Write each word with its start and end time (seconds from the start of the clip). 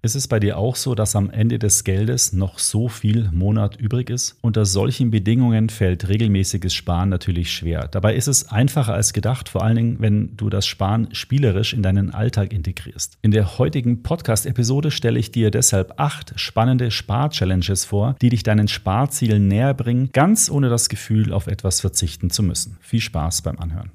Ist 0.00 0.14
es 0.14 0.28
bei 0.28 0.38
dir 0.38 0.58
auch 0.58 0.76
so, 0.76 0.94
dass 0.94 1.16
am 1.16 1.28
Ende 1.28 1.58
des 1.58 1.82
Geldes 1.82 2.32
noch 2.32 2.60
so 2.60 2.86
viel 2.86 3.30
Monat 3.32 3.74
übrig 3.80 4.10
ist? 4.10 4.36
Unter 4.42 4.64
solchen 4.64 5.10
Bedingungen 5.10 5.70
fällt 5.70 6.08
regelmäßiges 6.08 6.72
Sparen 6.72 7.08
natürlich 7.08 7.52
schwer. 7.52 7.88
Dabei 7.88 8.14
ist 8.14 8.28
es 8.28 8.48
einfacher 8.48 8.94
als 8.94 9.12
gedacht, 9.12 9.48
vor 9.48 9.64
allen 9.64 9.74
Dingen, 9.74 9.96
wenn 9.98 10.36
du 10.36 10.50
das 10.50 10.68
Sparen 10.68 11.08
spielerisch 11.16 11.72
in 11.72 11.82
deinen 11.82 12.14
Alltag 12.14 12.52
integrierst. 12.52 13.18
In 13.22 13.32
der 13.32 13.58
heutigen 13.58 14.04
Podcast-Episode 14.04 14.92
stelle 14.92 15.18
ich 15.18 15.32
dir 15.32 15.50
deshalb 15.50 15.94
acht 15.96 16.32
spannende 16.38 16.92
Spar-Challenges 16.92 17.84
vor, 17.84 18.14
die 18.22 18.28
dich 18.28 18.44
deinen 18.44 18.68
Sparzielen 18.68 19.48
näher 19.48 19.74
bringen, 19.74 20.10
ganz 20.12 20.48
ohne 20.48 20.68
das 20.68 20.88
Gefühl, 20.88 21.32
auf 21.32 21.48
etwas 21.48 21.80
verzichten 21.80 22.30
zu 22.30 22.44
müssen. 22.44 22.76
Viel 22.80 23.00
Spaß 23.00 23.42
beim 23.42 23.58
Anhören. 23.58 23.90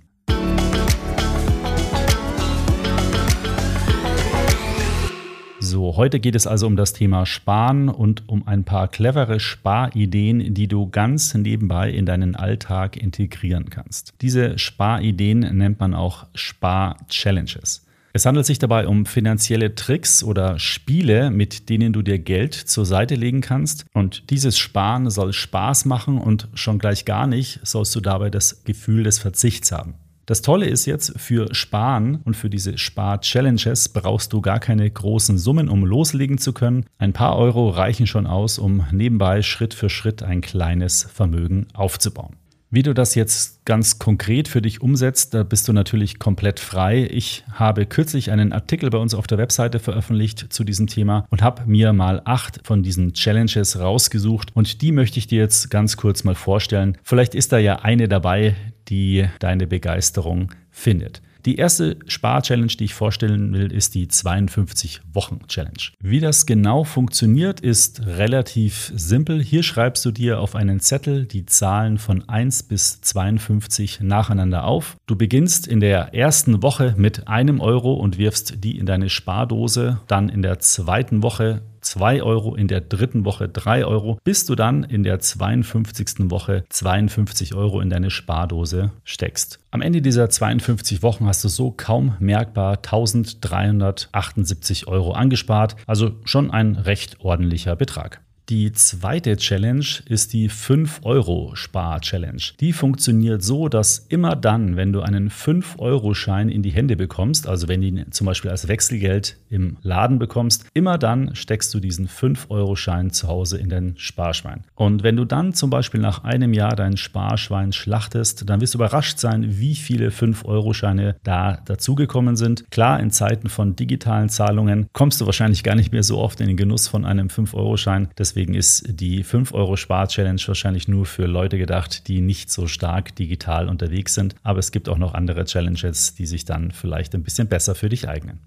So, 5.74 5.98
heute 5.98 6.20
geht 6.20 6.36
es 6.36 6.46
also 6.46 6.68
um 6.68 6.76
das 6.76 6.94
Thema 6.94 7.26
Sparen 7.26 7.90
und 7.90 8.30
um 8.30 8.48
ein 8.48 8.64
paar 8.64 8.88
clevere 8.88 9.40
Sparideen, 9.40 10.54
die 10.54 10.68
du 10.68 10.88
ganz 10.88 11.34
nebenbei 11.34 11.90
in 11.90 12.06
deinen 12.06 12.36
Alltag 12.36 12.96
integrieren 12.96 13.72
kannst. 13.72 14.14
Diese 14.22 14.60
Sparideen 14.60 15.40
nennt 15.40 15.80
man 15.80 15.96
auch 15.96 16.28
Spar-Challenges. 16.36 17.88
Es 18.14 18.28
handelt 18.28 18.46
sich 18.46 18.60
dabei 18.60 18.88
um 18.88 19.08
finanzielle 19.08 19.74
Tricks 19.74 20.24
oder 20.24 20.60
Spiele, 20.60 21.32
mit 21.32 21.70
denen 21.70 21.92
du 21.92 22.04
dir 22.04 22.20
Geld 22.20 22.54
zur 22.54 22.86
Seite 22.86 23.16
legen 23.16 23.42
kannst. 23.42 23.88
Und 23.96 24.30
dieses 24.30 24.60
Sparen 24.60 25.10
soll 25.10 25.34
Spaß 25.34 25.86
machen 25.86 26.20
und 26.20 26.50
schon 26.54 26.78
gleich 26.78 27.04
gar 27.04 27.26
nicht 27.26 27.62
sollst 27.64 27.96
du 27.96 28.00
dabei 28.00 28.30
das 28.30 28.64
Gefühl 28.64 29.02
des 29.02 29.18
Verzichts 29.18 29.72
haben. 29.72 29.96
Das 30.26 30.42
Tolle 30.42 30.68
ist 30.68 30.86
jetzt, 30.86 31.20
für 31.20 31.54
Sparen 31.54 32.22
und 32.24 32.36
für 32.36 32.50
diese 32.50 32.78
Spar-Challenges 32.78 33.90
brauchst 33.90 34.32
du 34.32 34.40
gar 34.40 34.60
keine 34.60 34.90
großen 34.90 35.38
Summen, 35.38 35.68
um 35.68 35.86
loslegen 35.86 36.38
zu 36.38 36.54
können. 36.54 36.86
Ein 36.98 37.12
paar 37.12 37.38
Euro 37.38 37.70
reichen 37.70 38.08
schon 38.08 38.26
aus, 38.26 38.58
um 38.58 38.86
nebenbei 38.92 39.42
Schritt 39.42 39.74
für 39.74 39.90
Schritt 39.90 40.24
ein 40.24 40.40
kleines 40.40 41.04
Vermögen 41.04 41.68
aufzubauen. 41.74 42.38
Wie 42.74 42.82
du 42.82 42.96
das 42.96 43.14
jetzt 43.14 43.64
ganz 43.66 44.00
konkret 44.00 44.48
für 44.48 44.60
dich 44.60 44.82
umsetzt, 44.82 45.36
da 45.36 45.44
bist 45.44 45.68
du 45.68 45.74
natürlich 45.74 46.18
komplett 46.18 46.60
frei. 46.60 47.08
Ich 47.12 47.44
habe 47.52 47.86
kürzlich 47.86 48.32
einen 48.32 48.52
Artikel 48.52 48.90
bei 48.90 48.98
uns 48.98 49.14
auf 49.14 49.28
der 49.28 49.38
Webseite 49.38 49.78
veröffentlicht 49.78 50.52
zu 50.52 50.64
diesem 50.64 50.88
Thema 50.88 51.28
und 51.30 51.44
habe 51.44 51.62
mir 51.68 51.94
mal 51.94 52.24
acht 52.26 52.62
von 52.64 52.82
diesen 52.82 53.14
Challenges 53.14 53.80
rausgesucht 53.80 54.56
und 54.56 54.82
die 54.82 54.92
möchte 54.92 55.20
ich 55.20 55.28
dir 55.28 55.38
jetzt 55.38 55.70
ganz 55.70 55.98
kurz 55.98 56.24
mal 56.24 56.34
vorstellen. 56.34 56.98
Vielleicht 57.04 57.36
ist 57.36 57.52
da 57.52 57.60
ja 57.60 57.82
eine 57.84 58.08
dabei, 58.08 58.56
die 58.90 59.28
deine 59.38 59.68
Begeisterung 59.68 60.52
findet. 60.72 61.22
Die 61.46 61.58
erste 61.58 61.98
Spar-Challenge, 62.08 62.68
die 62.68 62.86
ich 62.86 62.94
vorstellen 62.94 63.54
will, 63.54 63.72
ist 63.72 63.96
die 63.96 64.08
52-Wochen-Challenge. 64.08 65.92
Wie 66.00 66.22
das 66.22 66.46
genau 66.46 66.86
funktioniert, 66.86 67.60
ist 67.60 68.06
relativ 68.06 68.94
simpel. 68.96 69.44
Hier 69.44 69.62
schreibst 69.62 70.06
du 70.06 70.12
dir 70.12 70.40
auf 70.40 70.56
einen 70.56 70.80
Zettel 70.80 71.26
die 71.26 71.46
Zahlen 71.46 71.98
von 71.98 72.28
1 72.30 72.64
bis 72.64 73.02
52 73.02 74.00
nacheinander 74.00 74.64
auf. 74.64 74.96
Du 75.06 75.18
beginnst 75.18 75.68
in 75.68 75.82
der 75.82 76.14
ersten 76.14 76.64
Woche 76.64 76.96
mit 76.98 77.28
einem 77.28 77.60
Euro 77.60 77.94
und 77.94 78.18
wirfst 78.18 78.64
die 78.64 78.78
in 78.78 78.86
deine 78.86 79.10
Spardose. 79.10 80.00
Dann 80.08 80.30
in 80.30 80.44
der 80.44 80.60
zweiten 80.60 81.24
Woche 81.24 81.62
2 81.84 82.24
Euro, 82.24 82.56
in 82.56 82.68
der 82.68 82.82
dritten 82.82 83.26
Woche 83.26 83.48
3 83.48 83.86
Euro, 83.86 84.18
bis 84.24 84.46
du 84.46 84.56
dann 84.56 84.84
in 84.84 85.04
der 85.04 85.20
52. 85.20 86.32
Woche 86.32 86.64
52 86.70 87.54
Euro 87.54 87.82
in 87.82 87.90
deine 87.90 88.10
Spardose 88.10 88.92
steckst. 89.04 89.60
Am 89.72 89.82
Ende 89.82 90.02
dieser 90.02 90.30
52 90.30 91.04
Wochen 91.04 91.28
hast 91.28 91.44
du 91.44 91.50
so 91.50 91.72
kaum 91.72 92.16
merkbar 92.20 92.78
1378 92.78 94.88
Euro 94.88 95.12
angespart, 95.12 95.76
also 95.86 96.12
schon 96.26 96.52
ein 96.52 96.76
recht 96.76 97.20
ordentlicher 97.20 97.76
Betrag. 97.76 98.22
Die 98.50 98.74
zweite 98.74 99.38
Challenge 99.38 99.86
ist 100.06 100.34
die 100.34 100.50
5-Euro-Spar-Challenge. 100.50 102.42
Die 102.60 102.74
funktioniert 102.74 103.42
so, 103.42 103.70
dass 103.70 104.00
immer 104.10 104.36
dann, 104.36 104.76
wenn 104.76 104.92
du 104.92 105.00
einen 105.00 105.30
5-Euro-Schein 105.30 106.50
in 106.50 106.62
die 106.62 106.72
Hände 106.72 106.98
bekommst, 106.98 107.48
also 107.48 107.70
wenn 107.70 107.80
du 107.80 107.88
ihn 107.88 108.06
zum 108.12 108.28
Beispiel 108.28 108.52
als 108.52 108.68
Wechselgeld 108.68 109.38
im 109.50 109.78
Laden 109.82 110.20
bekommst, 110.20 110.66
immer 110.74 110.98
dann 110.98 111.36
steckst 111.36 111.74
du 111.74 111.80
diesen 111.80 112.10
5-Euro-Schein 112.10 113.12
zu 113.12 113.30
Hause 113.30 113.58
in 113.60 113.70
dein 113.70 113.94
Sparschwein. 113.96 114.66
Und 114.76 115.04
wenn 115.04 115.16
du 115.16 115.24
dann 115.24 115.54
zum 115.54 115.70
Beispiel 115.70 116.02
nach 116.02 116.26
einem 116.26 116.54
Jahr 116.54 116.76
dein 116.76 116.98
Sparschwein 116.98 117.72
schlachtest, 117.72 118.50
dann 118.50 118.60
wirst 118.60 118.74
du 118.74 118.78
überrascht 118.78 119.20
sein, 119.20 119.58
wie 119.58 119.76
viele 119.76 120.10
5-Euro-Scheine 120.10 121.16
da 121.24 121.62
dazugekommen 121.64 122.36
sind. 122.36 122.70
Klar, 122.72 123.00
in 123.00 123.10
Zeiten 123.10 123.48
von 123.48 123.78
digitalen 123.78 124.28
Zahlungen 124.28 124.88
kommst 124.92 125.22
du 125.22 125.26
wahrscheinlich 125.26 125.64
gar 125.64 125.76
nicht 125.76 125.94
mehr 125.94 126.04
so 126.04 126.18
oft 126.18 126.42
in 126.42 126.48
den 126.48 126.58
Genuss 126.58 126.90
von 126.90 127.06
einem 127.06 127.28
5-Euro-Schein. 127.28 128.10
Deswegen 128.18 128.33
ist 128.36 128.84
die 128.88 129.24
5-Euro-Spar-Challenge 129.24 130.42
wahrscheinlich 130.46 130.88
nur 130.88 131.06
für 131.06 131.26
Leute 131.26 131.58
gedacht, 131.58 132.08
die 132.08 132.22
nicht 132.22 132.52
so 132.52 132.68
stark 132.68 133.16
digital 133.16 133.70
unterwegs 133.70 134.14
sind. 134.14 134.36
Aber 134.44 134.60
es 134.60 134.72
gibt 134.72 134.90
auch 134.90 134.98
noch 134.98 135.14
andere 135.14 135.46
Challenges, 135.46 136.16
die 136.16 136.26
sich 136.26 136.46
dann 136.46 136.72
vielleicht 136.72 137.16
ein 137.16 137.24
bisschen 137.24 137.48
besser 137.48 137.76
für 137.76 137.90
dich 137.90 138.08
eignen. 138.08 138.40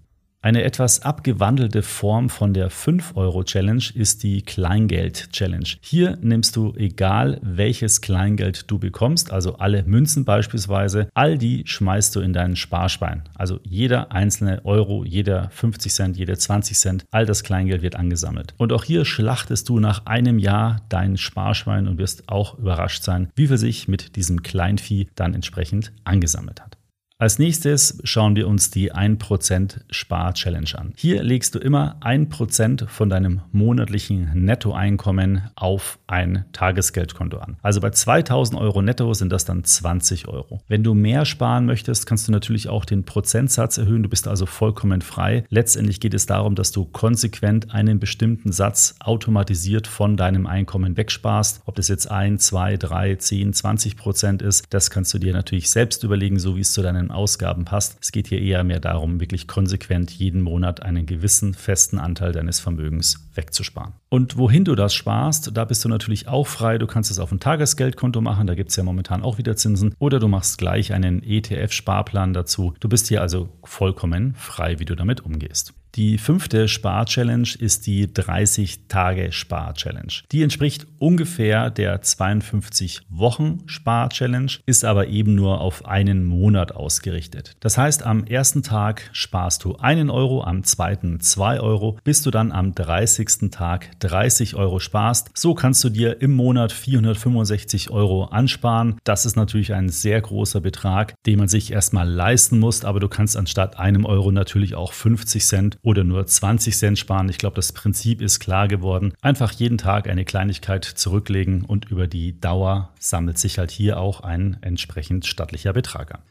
Eine 0.43 0.63
etwas 0.63 1.03
abgewandelte 1.03 1.83
Form 1.83 2.31
von 2.31 2.55
der 2.55 2.71
5-Euro-Challenge 2.71 3.83
ist 3.95 4.23
die 4.23 4.43
Kleingeld-Challenge. 4.43 5.67
Hier 5.81 6.19
nimmst 6.21 6.55
du, 6.55 6.73
egal 6.77 7.41
welches 7.43 8.01
Kleingeld 8.01 8.71
du 8.71 8.79
bekommst, 8.79 9.33
also 9.33 9.57
alle 9.57 9.83
Münzen 9.83 10.25
beispielsweise, 10.25 11.09
all 11.15 11.37
die 11.37 11.65
schmeißt 11.67 12.15
du 12.15 12.21
in 12.21 12.33
deinen 12.33 12.55
Sparschwein. 12.55 13.25
Also 13.35 13.59
jeder 13.65 14.13
einzelne 14.13 14.65
Euro, 14.65 15.05
jeder 15.05 15.51
50 15.51 15.93
Cent, 15.93 16.17
jeder 16.17 16.39
20 16.39 16.79
Cent, 16.79 17.05
all 17.11 17.27
das 17.27 17.43
Kleingeld 17.43 17.83
wird 17.83 17.97
angesammelt. 17.97 18.55
Und 18.57 18.73
auch 18.73 18.85
hier 18.85 19.05
schlachtest 19.05 19.69
du 19.69 19.81
nach 19.81 20.07
einem 20.07 20.39
Jahr 20.39 20.83
dein 20.89 21.17
Sparschwein 21.17 21.89
und 21.89 21.99
wirst 21.99 22.29
auch 22.29 22.57
überrascht 22.57 23.03
sein, 23.03 23.31
wie 23.35 23.49
viel 23.49 23.59
sich 23.59 23.89
mit 23.89 24.15
diesem 24.15 24.43
Kleinvieh 24.43 25.09
dann 25.17 25.35
entsprechend 25.35 25.93
angesammelt 26.05 26.63
hat. 26.63 26.75
Als 27.19 27.38
nächstes 27.38 27.99
schauen 28.04 28.37
wir 28.37 28.47
uns 28.47 28.71
die 28.71 28.93
1% 28.93 29.81
Spar-Challenge 29.88 30.69
an. 30.75 30.93
Hier 30.97 31.22
legst 31.22 31.54
du 31.54 31.59
immer 31.59 31.97
1% 32.03 32.88
von 32.88 33.09
deinem 33.09 33.41
monatlichen 33.53 34.44
Nettoeinkommen 34.44 35.49
auf 35.55 35.99
ein 36.09 36.44
Tagesgeldkonto 36.53 37.38
an. 37.38 37.56
Also 37.62 37.81
bei 37.81 37.88
2000 37.88 38.60
Euro 38.60 38.82
netto 38.82 39.15
sind 39.15 39.32
das 39.32 39.47
dann 39.47 39.65
20 39.65 40.28
Euro. 40.28 40.60
Wenn 40.69 40.84
du 40.84 40.93
mehr 40.93 41.25
sparen 41.25 41.65
möchtest, 41.65 42.05
kannst 42.05 42.28
du 42.28 42.32
natürlich 42.32 42.69
auch 42.69 42.84
den 42.84 43.05
Prozentsatz 43.05 43.78
erhöhen. 43.78 44.03
Du 44.03 44.10
bist 44.10 44.28
also 44.28 44.44
vollkommen 44.44 45.00
frei. 45.00 45.47
Letztendlich 45.49 46.00
geht 46.00 46.12
es 46.12 46.26
darum, 46.26 46.55
dass 46.55 46.71
du 46.71 46.84
konsequent 46.84 47.72
einen 47.72 47.99
bestimmten 47.99 48.53
Satz 48.53 48.94
automatisiert 49.00 49.87
von 49.87 50.19
deinem 50.19 50.47
Einkommen 50.47 50.99
wegsparst. 50.99 51.62
Ob 51.65 51.76
das 51.76 51.88
jetzt 51.88 52.10
1, 52.10 52.44
2, 52.44 52.76
3, 52.76 53.15
10, 53.15 53.55
20 53.55 53.97
Prozent 53.97 54.43
ist, 54.43 54.66
das 54.69 54.91
kannst 54.91 55.15
du 55.15 55.19
dir 55.19 55.32
natürlich 55.32 55.71
selbst 55.71 56.05
überlegen, 56.05 56.38
so 56.38 56.56
wie 56.56 56.60
es 56.60 56.75
zu 56.75 56.82
deinen 56.82 57.06
deinen 57.06 57.11
Ausgaben 57.11 57.65
passt. 57.65 57.99
Es 58.00 58.12
geht 58.12 58.27
hier 58.27 58.41
eher 58.41 58.65
mehr 58.65 58.81
darum, 58.81 59.21
wirklich 59.21 59.47
konsequent 59.47 60.11
jeden 60.11 60.43
Monat 60.43 60.83
einen 60.83 61.06
gewissen 61.06 61.55
festen 61.55 61.99
Anteil 61.99 62.33
deines 62.33 62.61
Vermögens 62.61 63.28
wegzusparen. 63.34 63.94
Und 64.09 64.37
wohin 64.37 64.65
du 64.65 64.75
das 64.75 64.94
sparst, 64.94 65.56
da 65.56 65.65
bist 65.65 65.84
du 65.84 65.89
natürlich 65.89 66.28
auch 66.28 66.47
frei. 66.47 66.78
Du 66.78 66.87
kannst 66.87 67.11
es 67.11 67.19
auf 67.19 67.33
ein 67.33 67.41
Tagesgeldkonto 67.41 68.21
machen, 68.21 68.47
da 68.47 68.55
gibt 68.55 68.71
es 68.71 68.77
ja 68.77 68.83
momentan 68.83 69.22
auch 69.22 69.39
wieder 69.39 69.56
Zinsen. 69.56 69.94
Oder 69.99 70.19
du 70.19 70.28
machst 70.28 70.59
gleich 70.59 70.93
einen 70.93 71.22
ETF-Sparplan 71.22 72.33
dazu. 72.33 72.75
Du 72.81 72.89
bist 72.89 73.09
hier 73.09 73.21
also 73.21 73.49
vollkommen 73.65 74.34
frei, 74.34 74.78
wie 74.78 74.84
du 74.84 74.94
damit 74.94 75.21
umgehst. 75.21 75.75
Die 75.97 76.19
fünfte 76.19 76.69
Spar-Challenge 76.69 77.49
ist 77.59 77.87
die 77.87 78.07
30-Tage-Spar-Challenge. 78.07 80.12
Die 80.31 80.43
entspricht 80.43 80.87
ungefähr 80.99 81.71
der 81.71 82.03
52-Wochen-Spar-Challenge, 82.03 84.53
ist 84.67 84.85
aber 84.85 85.06
eben 85.06 85.35
nur 85.35 85.62
auf 85.62 85.87
einen 85.87 86.27
Monat 86.27 86.73
ausgerichtet. 86.73 87.56
Das 87.61 87.79
heißt, 87.79 88.03
am 88.03 88.25
ersten 88.25 88.62
Tag 88.62 89.09
sparst 89.12 89.65
du 89.65 89.77
einen 89.77 90.11
Euro, 90.11 90.45
am 90.45 90.65
zweiten 90.65 91.21
zwei 91.21 91.61
Euro, 91.61 91.99
bis 92.05 92.21
du 92.21 92.31
dann 92.31 92.53
am 92.53 92.75
30. 92.75 93.51
Tag 93.51 93.99
30 94.00 94.55
Euro 94.55 94.81
sparst. 94.81 95.31
So 95.32 95.55
kannst 95.55 95.82
du 95.82 95.88
dir 95.88 96.20
im 96.20 96.32
Monat 96.32 96.73
465 96.73 97.88
Euro 97.88 98.25
ansparen. 98.25 98.99
Das 99.05 99.25
ist 99.25 99.37
natürlich 99.37 99.73
ein 99.73 99.88
sehr 99.88 100.20
großer 100.20 100.61
Betrag, 100.61 101.15
den 101.25 101.38
man 101.38 101.49
sich 101.49 101.73
erstmal 101.73 102.06
leisten 102.06 102.59
muss, 102.59 102.85
aber 102.85 103.00
du 103.00 103.09
kannst 103.09 103.35
anstatt 103.35 103.79
einem 103.79 104.05
Euro 104.05 104.31
natürlich 104.31 104.75
auch 104.75 104.93
50 104.93 105.47
Cent 105.47 105.79
oder 105.87 106.03
nur 106.03 106.27
20 106.27 106.77
Cent 106.77 106.99
sparen. 106.99 107.29
Ich 107.29 107.38
glaube, 107.38 107.55
das 107.55 107.71
Prinzip 107.71 108.21
ist 108.21 108.41
klar 108.41 108.67
geworden. 108.67 109.15
Einfach 109.23 109.53
jeden 109.53 109.79
Tag 109.79 110.09
eine 110.09 110.25
Kleinigkeit 110.25 110.85
zurücklegen 110.85 111.62
und 111.65 111.85
über 111.93 112.09
die 112.09 112.41
Dauer 112.41 112.91
sammelt 112.99 113.38
sich 113.38 113.59
halt 113.59 113.71
hier 113.71 114.00
auch 114.00 114.21
ein 114.21 114.56
entsprechend 114.62 115.27
stattlicher 115.27 115.73
Betrag 115.73 116.12
an. 116.12 116.23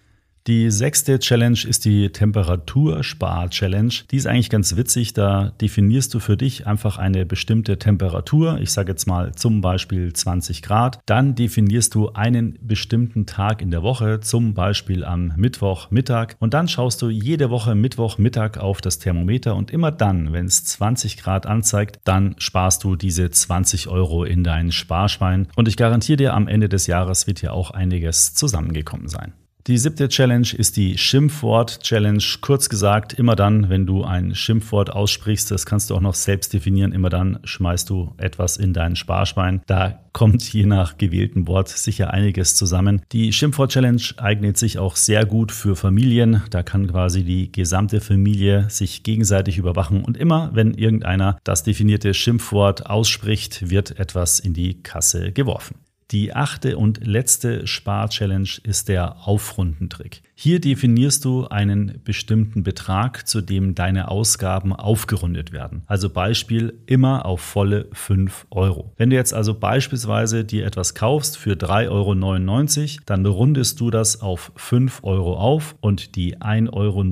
Die 0.47 0.69
sechste 0.69 1.17
Challenge 1.17 1.57
ist 1.67 1.85
die 1.85 2.11
Temperaturspar-Challenge. 2.11 3.91
Die 4.11 4.15
ist 4.15 4.27
eigentlich 4.27 4.51
ganz 4.51 4.75
witzig. 4.75 5.13
Da 5.13 5.51
definierst 5.59 6.13
du 6.13 6.19
für 6.19 6.37
dich 6.37 6.67
einfach 6.67 6.99
eine 6.99 7.25
bestimmte 7.25 7.79
Temperatur. 7.79 8.59
Ich 8.61 8.71
sage 8.71 8.91
jetzt 8.91 9.07
mal 9.07 9.33
zum 9.33 9.61
Beispiel 9.61 10.13
20 10.13 10.61
Grad. 10.61 10.99
Dann 11.07 11.33
definierst 11.33 11.95
du 11.95 12.09
einen 12.09 12.59
bestimmten 12.61 13.25
Tag 13.25 13.63
in 13.63 13.71
der 13.71 13.81
Woche, 13.81 14.19
zum 14.19 14.53
Beispiel 14.53 15.03
am 15.03 15.33
Mittwochmittag. 15.35 16.35
Und 16.37 16.53
dann 16.53 16.67
schaust 16.67 17.01
du 17.01 17.09
jede 17.09 17.49
Woche 17.49 17.73
Mittwochmittag 17.73 18.59
auf 18.59 18.81
das 18.81 18.99
Thermometer 18.99 19.55
und 19.55 19.71
immer 19.71 19.91
dann, 19.91 20.31
wenn 20.31 20.45
es 20.45 20.63
20 20.63 21.17
Grad 21.17 21.47
anzeigt, 21.47 21.97
dann 22.03 22.35
sparst 22.37 22.83
du 22.83 22.95
diese 22.95 23.31
20 23.31 23.87
Euro 23.87 24.23
in 24.23 24.43
dein 24.43 24.71
Sparschwein. 24.71 25.47
Und 25.55 25.67
ich 25.67 25.75
garantiere 25.75 26.17
dir, 26.17 26.33
am 26.35 26.47
Ende 26.47 26.69
des 26.69 26.85
Jahres 26.85 27.25
wird 27.25 27.39
hier 27.39 27.53
auch 27.53 27.71
einiges 27.71 28.35
zusammengekommen 28.35 29.07
sein. 29.07 29.33
Die 29.67 29.79
siebte 29.79 30.09
Challenge 30.09 30.47
ist 30.55 30.77
die 30.77 30.95
Schimpfwort-Challenge. 30.95 32.23
Kurz 32.41 32.69
gesagt, 32.69 33.13
immer 33.13 33.35
dann, 33.35 33.67
wenn 33.67 33.87
du 33.87 34.03
ein 34.03 34.35
Schimpfwort 34.35 34.91
aussprichst, 34.91 35.49
das 35.49 35.65
kannst 35.65 35.89
du 35.89 35.95
auch 35.95 36.01
noch 36.01 36.13
selbst 36.13 36.53
definieren, 36.53 36.91
immer 36.91 37.09
dann 37.09 37.39
schmeißt 37.43 37.89
du 37.89 38.13
etwas 38.19 38.57
in 38.57 38.73
deinen 38.73 38.95
Sparschwein. 38.95 39.63
Da 39.65 39.99
kommt 40.13 40.53
je 40.53 40.67
nach 40.67 40.99
gewähltem 40.99 41.47
Wort 41.47 41.69
sicher 41.69 42.13
einiges 42.13 42.55
zusammen. 42.55 43.01
Die 43.11 43.33
Schimpfwort-Challenge 43.33 44.03
eignet 44.17 44.57
sich 44.57 44.77
auch 44.77 44.95
sehr 44.95 45.25
gut 45.25 45.51
für 45.51 45.75
Familien. 45.75 46.43
Da 46.51 46.61
kann 46.61 46.85
quasi 46.85 47.23
die 47.23 47.51
gesamte 47.51 48.01
Familie 48.01 48.69
sich 48.69 49.01
gegenseitig 49.01 49.57
überwachen 49.57 50.05
und 50.05 50.15
immer, 50.15 50.51
wenn 50.53 50.75
irgendeiner 50.75 51.39
das 51.43 51.63
definierte 51.63 52.13
Schimpfwort 52.13 52.85
ausspricht, 52.85 53.67
wird 53.71 53.97
etwas 53.99 54.39
in 54.39 54.53
die 54.53 54.83
Kasse 54.83 55.31
geworfen. 55.31 55.84
Die 56.15 56.33
achte 56.33 56.77
und 56.77 57.05
letzte 57.05 57.67
Spar-Challenge 57.67 58.47
ist 58.63 58.87
der 58.87 59.27
Aufrundentrick. 59.27 60.21
Hier 60.33 60.61
definierst 60.61 61.25
du 61.25 61.45
einen 61.49 61.99
bestimmten 62.05 62.63
Betrag, 62.63 63.27
zu 63.27 63.41
dem 63.41 63.75
deine 63.75 64.07
Ausgaben 64.07 64.71
aufgerundet 64.71 65.51
werden. 65.51 65.83
Also 65.87 66.09
Beispiel 66.09 66.73
immer 66.85 67.25
auf 67.25 67.41
volle 67.41 67.89
5 67.91 68.47
Euro. 68.49 68.93
Wenn 68.95 69.09
du 69.09 69.17
jetzt 69.17 69.33
also 69.33 69.59
beispielsweise 69.59 70.45
dir 70.45 70.65
etwas 70.65 70.95
kaufst 70.95 71.37
für 71.37 71.55
3,99 71.55 71.89
Euro, 71.89 73.01
dann 73.05 73.25
rundest 73.25 73.81
du 73.81 73.91
das 73.91 74.21
auf 74.21 74.53
5 74.55 75.01
Euro 75.03 75.35
auf 75.35 75.75
und 75.81 76.15
die 76.15 76.37
1,01 76.37 76.71
Euro, 76.71 77.03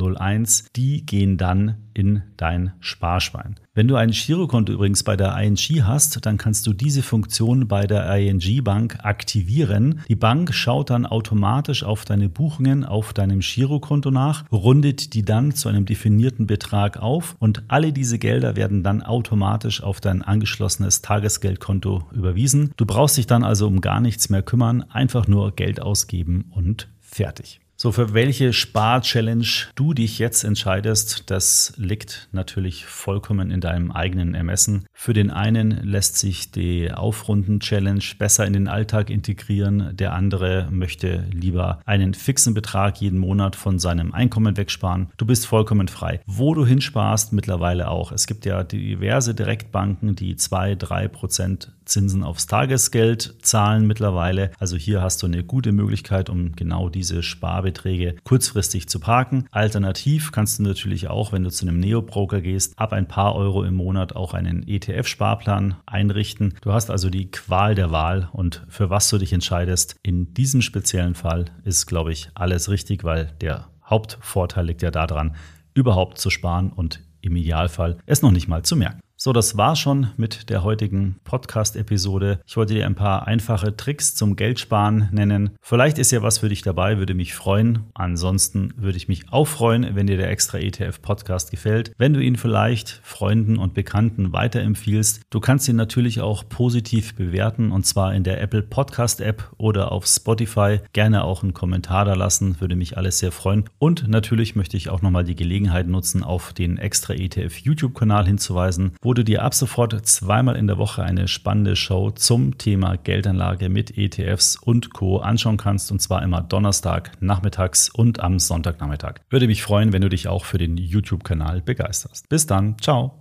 die 0.78 1.06
gehen 1.06 1.36
dann 1.36 1.76
in 1.94 2.22
dein 2.38 2.72
Sparschwein. 2.80 3.56
Wenn 3.76 3.88
du 3.88 3.96
ein 3.96 4.12
Girokonto 4.12 4.72
übrigens 4.72 5.02
bei 5.02 5.16
der 5.16 5.36
ING 5.36 5.58
hast, 5.58 6.24
dann 6.28 6.38
kannst 6.38 6.68
du 6.68 6.74
diese 6.74 7.02
Funktion 7.02 7.68
bei 7.68 7.88
der 7.88 8.08
ING 8.16 8.64
Bank 8.64 9.00
aktivieren. 9.02 10.02
Die 10.10 10.16
Bank 10.16 10.54
schaut 10.54 10.92
dann 10.92 11.08
automatisch 11.08 11.84
auf 11.84 12.06
deine 12.06 12.30
Buchungen 12.30 12.84
auf 12.84 13.14
deinem 13.14 13.40
Girokonto 13.40 14.12
nach, 14.12 14.44
rundet 14.52 15.16
die 15.16 15.24
dann 15.24 15.56
zu 15.56 15.70
einem 15.70 15.88
definierten 15.88 16.46
Betrag 16.46 16.98
auf 16.98 17.36
und 17.40 17.64
alle 17.68 17.94
diese 17.94 18.20
Gelder 18.20 18.56
werden 18.56 18.84
dann 18.84 19.02
automatisch 19.02 19.82
auf 19.82 20.00
dein 20.00 20.22
angeschlossenes 20.22 21.02
Tagesgeldkonto 21.02 22.04
überwiesen. 22.12 22.74
Du 22.78 22.86
brauchst 22.86 23.18
dich 23.18 23.26
dann 23.26 23.44
also 23.44 23.66
um 23.66 23.82
gar 23.82 24.02
nichts 24.02 24.30
mehr 24.30 24.44
kümmern, 24.44 24.84
einfach 24.92 25.28
nur 25.28 25.56
Geld 25.56 25.82
ausgeben 25.82 26.46
und 26.52 26.90
fertig. 27.02 27.60
So, 27.84 27.92
für 27.92 28.14
welche 28.14 28.54
Spar-Challenge 28.54 29.46
du 29.76 29.94
dich 29.94 30.18
jetzt 30.18 30.46
entscheidest, 30.46 31.30
das 31.30 31.74
liegt 31.76 32.30
natürlich 32.32 32.86
vollkommen 32.86 33.52
in 33.52 33.60
deinem 33.60 33.92
eigenen 33.92 34.36
Ermessen. 34.36 34.86
Für 34.94 35.12
den 35.12 35.30
einen 35.30 35.84
lässt 35.84 36.18
sich 36.18 36.50
die 36.50 36.94
Aufrunden-Challenge 36.94 38.06
besser 38.18 38.48
in 38.48 38.54
den 38.54 38.70
Alltag 38.70 39.10
integrieren, 39.10 39.98
der 39.98 40.14
andere 40.14 40.70
möchte 40.72 41.26
lieber 41.34 41.82
einen 41.84 42.14
fixen 42.14 42.54
Betrag 42.54 43.02
jeden 43.02 43.20
Monat 43.20 43.58
von 43.58 43.80
seinem 43.80 44.14
Einkommen 44.14 44.56
wegsparen. 44.56 45.10
Du 45.18 45.26
bist 45.26 45.46
vollkommen 45.46 45.90
frei. 45.90 46.22
Wo 46.26 46.54
du 46.56 46.66
hinsparst, 46.66 47.34
mittlerweile 47.34 47.90
auch. 47.90 48.14
Es 48.14 48.28
gibt 48.28 48.46
ja 48.46 48.64
diverse 48.64 49.36
Direktbanken, 49.36 50.16
die 50.16 50.38
2, 50.38 50.76
3 50.76 51.10
Prozent 51.10 51.74
Zinsen 51.86 52.24
aufs 52.24 52.48
Tagesgeld 52.48 53.36
zahlen 53.42 53.86
mittlerweile. 53.88 54.52
Also 54.60 54.78
hier 54.78 55.02
hast 55.02 55.22
du 55.22 55.28
eine 55.28 55.44
gute 55.44 55.72
Möglichkeit, 55.72 56.30
um 56.30 56.54
genau 56.56 56.90
diese 56.90 57.24
Sparbeträge 57.24 58.16
kurzfristig 58.24 58.88
zu 58.90 59.00
parken. 59.00 59.48
Alternativ 59.52 60.32
kannst 60.32 60.60
du 60.60 60.64
natürlich 60.64 61.08
auch, 61.08 61.32
wenn 61.32 61.44
du 61.44 61.52
zu 61.52 61.66
einem 61.66 61.80
Neo-Broker 61.80 62.42
gehst, 62.42 62.78
ab 62.78 62.94
ein 62.94 63.08
paar 63.08 63.36
Euro 63.36 63.64
im 63.64 63.76
Monat 63.76 64.16
auch 64.16 64.34
einen 64.34 64.68
ETF-Sparplan 64.68 65.76
einrichten. 65.86 66.56
Du 66.62 66.74
hast 66.74 66.90
also 66.90 67.10
die 67.10 67.32
Qual 67.32 67.76
der 67.76 67.92
Wahl 67.92 68.30
und 68.32 68.64
für 68.70 68.90
was 68.90 69.10
du 69.10 69.18
dich 69.18 69.34
entscheidest. 69.34 69.96
In 70.04 70.34
diesem 70.34 70.62
speziellen 70.62 71.16
Fall 71.16 71.46
ist, 71.64 71.86
glaube 71.86 72.12
ich, 72.12 72.30
alles 72.34 72.70
richtig, 72.70 73.04
weil 73.04 73.34
der 73.42 73.68
Hauptvorteil 73.86 74.66
liegt 74.66 74.82
ja 74.82 74.92
daran, 74.92 75.36
überhaupt 75.74 76.18
zu 76.18 76.30
sparen 76.30 76.72
und 76.72 77.02
im 77.22 77.36
Idealfall 77.36 77.98
es 78.06 78.22
noch 78.22 78.32
nicht 78.32 78.48
mal 78.48 78.64
zu 78.64 78.76
merken. 78.76 79.00
So, 79.24 79.32
das 79.32 79.56
war 79.56 79.78
schon 79.78 80.08
mit 80.18 80.50
der 80.50 80.66
heutigen 80.66 81.16
Podcast-Episode. 81.24 82.42
Ich 82.46 82.58
wollte 82.58 82.74
dir 82.74 82.86
ein 82.86 82.96
paar 82.96 83.26
einfache 83.26 83.74
Tricks 83.78 84.16
zum 84.16 84.36
Geldsparen 84.36 85.08
nennen. 85.14 85.52
Vielleicht 85.62 85.98
ist 85.98 86.12
ja 86.12 86.22
was 86.22 86.40
für 86.40 86.50
dich 86.50 86.62
dabei, 86.62 86.98
würde 86.98 87.14
mich 87.14 87.34
freuen. 87.34 87.86
Ansonsten 87.94 88.74
würde 88.76 88.98
ich 88.98 89.08
mich 89.08 89.32
auch 89.32 89.48
freuen, 89.48 89.96
wenn 89.96 90.08
dir 90.08 90.18
der 90.18 90.30
extra 90.30 90.58
ETF 90.58 91.02
Podcast 91.02 91.52
gefällt. 91.52 91.94
Wenn 91.98 92.14
du 92.14 92.20
ihn 92.20 92.36
vielleicht 92.36 93.00
Freunden 93.02 93.58
und 93.58 93.74
Bekannten 93.74 94.34
weiterempfiehlst, 94.34 95.22
du 95.30 95.40
kannst 95.40 95.70
ihn 95.70 95.78
natürlich 95.78 96.20
auch 96.20 96.44
positiv 96.50 97.16
bewerten 97.16 97.72
und 97.72 97.86
zwar 97.86 98.14
in 98.14 98.26
der 98.26 98.42
Apple 98.42 98.64
Podcast 98.64 99.22
App 99.22 99.50
oder 99.58 99.94
auf 99.94 100.06
Spotify. 100.06 100.80
Gerne 100.92 101.24
auch 101.24 101.44
einen 101.44 101.54
Kommentar 101.54 102.04
da 102.04 102.16
lassen, 102.16 102.60
würde 102.60 102.76
mich 102.76 102.98
alles 102.98 103.20
sehr 103.20 103.32
freuen. 103.32 103.70
Und 103.80 104.06
natürlich 104.06 104.58
möchte 104.58 104.76
ich 104.76 104.90
auch 104.90 105.02
nochmal 105.02 105.24
die 105.24 105.38
Gelegenheit 105.38 105.88
nutzen, 105.88 106.26
auf 106.26 106.52
den 106.52 106.78
extra 106.78 107.14
ETF 107.14 107.60
YouTube-Kanal 107.60 108.26
hinzuweisen, 108.26 108.92
du 109.14 109.24
dir 109.24 109.44
ab 109.44 109.54
sofort 109.54 109.94
zweimal 110.06 110.56
in 110.56 110.68
der 110.68 110.78
Woche 110.78 111.04
eine 111.04 111.28
spannende 111.28 111.76
Show 111.76 112.12
zum 112.12 112.58
Thema 112.58 112.96
Geldanlage 112.98 113.70
mit 113.70 113.98
ETFs 113.98 114.56
und 114.56 114.94
Co. 114.94 115.18
anschauen 115.18 115.58
kannst 115.58 115.92
und 115.92 116.02
zwar 116.02 116.24
immer 116.24 116.42
Donnerstag 116.42 117.12
nachmittags 117.20 117.90
und 117.90 118.20
am 118.20 118.40
Sonntagnachmittag. 118.40 119.22
Würde 119.30 119.48
mich 119.48 119.64
freuen, 119.64 119.94
wenn 119.94 120.02
du 120.02 120.10
dich 120.10 120.28
auch 120.28 120.46
für 120.46 120.58
den 120.58 120.78
YouTube-Kanal 120.78 121.62
begeisterst. 121.62 122.30
Bis 122.30 122.46
dann, 122.46 122.78
ciao. 122.80 123.20